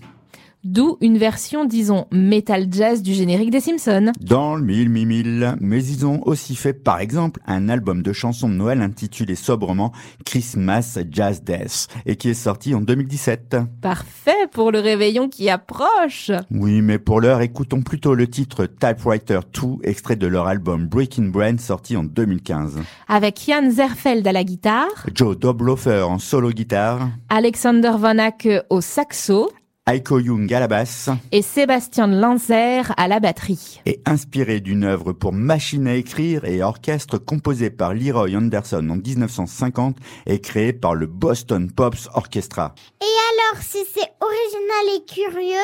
[0.64, 4.14] D'où une version, disons, metal jazz du générique des Simpsons.
[4.22, 5.56] Dans le mille, mille, mille.
[5.60, 9.92] Mais ils ont aussi fait, par exemple, un album de chansons de Noël intitulé sobrement
[10.26, 13.58] Christmas Jazz Death et qui est sorti en 2017.
[13.82, 16.32] Parfait pour le réveillon qui approche.
[16.50, 21.26] Oui, mais pour l'heure, écoutons plutôt le titre Typewriter 2, extrait de leur album Breaking
[21.26, 22.80] Brain sorti en 2015.
[23.10, 28.80] Avec Jan Zerfeld à la guitare, Joe Doblofer en solo guitare, Alexander Van Ack au
[28.80, 29.50] saxo
[29.86, 33.82] Aiko Young à la basse et Sébastien Lanzer à la batterie.
[33.86, 38.96] et inspiré d'une œuvre pour machine à écrire et orchestre composée par Leroy Anderson en
[38.96, 42.76] 1950 et créé par le Boston Pops Orchestra.
[43.02, 45.58] Et alors, si c'est original et curieux,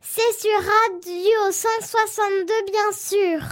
[0.00, 3.42] c'est sur Radio 162, bien sûr.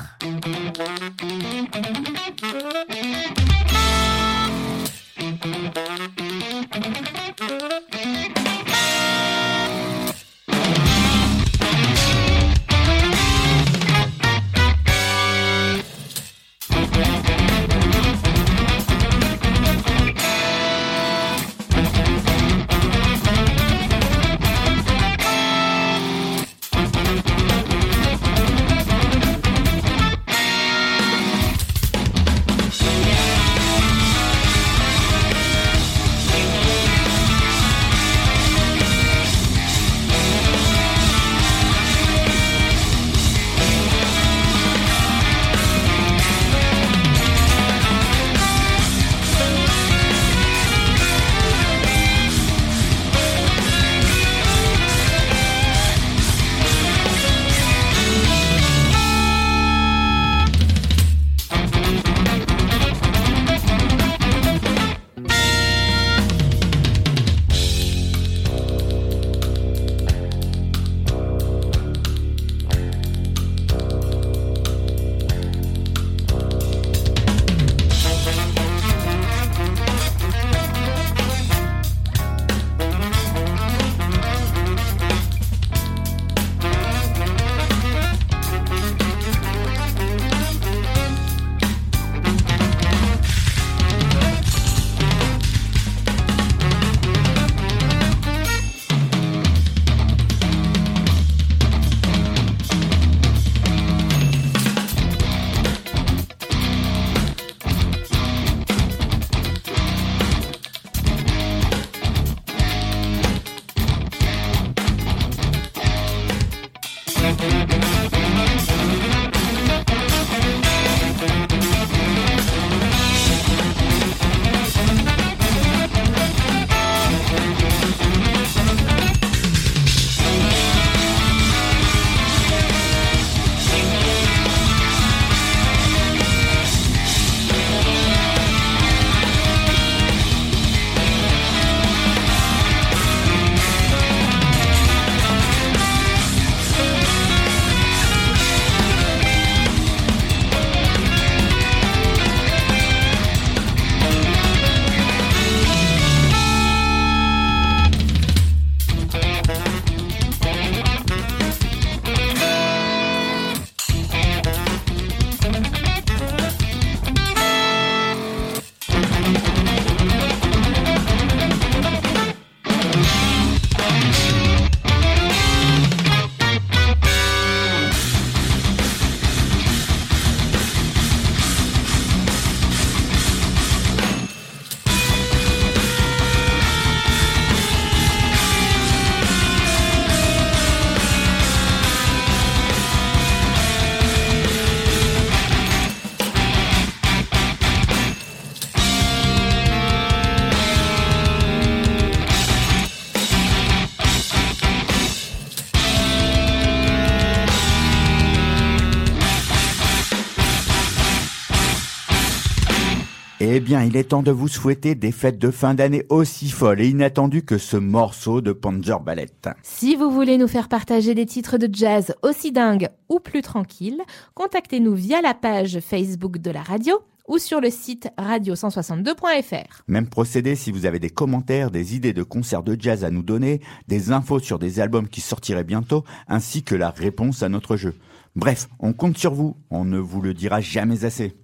[213.58, 216.82] Eh bien, il est temps de vous souhaiter des fêtes de fin d'année aussi folles
[216.82, 219.30] et inattendues que ce morceau de Panzer Ballet.
[219.62, 224.02] Si vous voulez nous faire partager des titres de jazz aussi dingues ou plus tranquilles,
[224.34, 229.84] contactez-nous via la page Facebook de la radio ou sur le site radio162.fr.
[229.88, 233.22] Même procédé si vous avez des commentaires, des idées de concerts de jazz à nous
[233.22, 237.78] donner, des infos sur des albums qui sortiraient bientôt, ainsi que la réponse à notre
[237.78, 237.94] jeu.
[238.36, 241.34] Bref, on compte sur vous, on ne vous le dira jamais assez.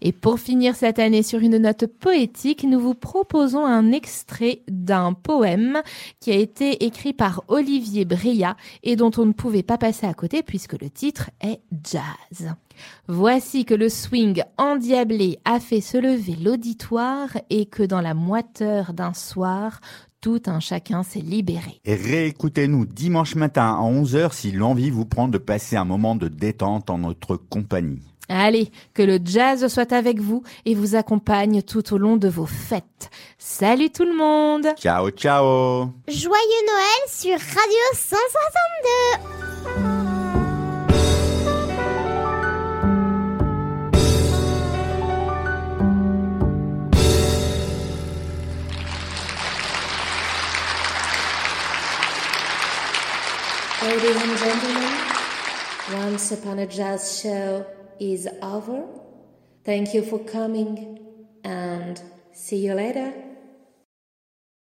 [0.00, 5.12] Et pour finir cette année sur une note poétique, nous vous proposons un extrait d'un
[5.12, 5.82] poème
[6.20, 10.14] qui a été écrit par Olivier Bria et dont on ne pouvait pas passer à
[10.14, 12.54] côté puisque le titre est Jazz.
[13.08, 18.92] Voici que le swing endiablé a fait se lever l'auditoire et que dans la moiteur
[18.92, 19.80] d'un soir,
[20.20, 21.80] tout un chacun s'est libéré.
[21.86, 26.90] Réécoutez-nous dimanche matin à 11h si l'envie vous prend de passer un moment de détente
[26.90, 28.02] en notre compagnie.
[28.32, 32.46] Allez, que le jazz soit avec vous et vous accompagne tout au long de vos
[32.46, 33.10] fêtes.
[33.38, 34.68] Salut tout le monde.
[34.76, 35.90] Ciao ciao.
[36.06, 39.40] Joyeux Noël sur Radio 162
[53.82, 54.92] Ladies and gentlemen,
[55.94, 57.64] Once Upon a Jazz show
[58.00, 58.86] is over.
[59.64, 60.98] Thank you for coming
[61.44, 62.00] and
[62.32, 63.29] see you later.